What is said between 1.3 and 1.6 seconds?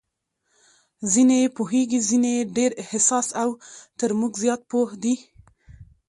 یې